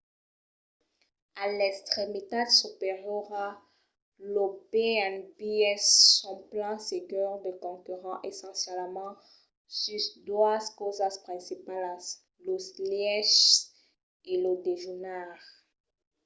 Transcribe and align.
a 1.41 1.43
l'extremitat 1.57 2.47
superiora 2.61 3.45
los 4.33 4.55
b&bs 4.71 5.85
son 6.17 6.37
plan 6.51 6.77
segur 6.89 7.31
de 7.45 7.51
concurrents 7.65 8.25
essencialament 8.31 9.15
sus 9.81 10.03
doas 10.27 10.63
causas 10.79 11.15
principalas: 11.27 12.03
los 12.45 12.63
lièches 12.83 13.41
e 14.31 14.33
lo 14.43 14.51
dejunar 14.67 15.31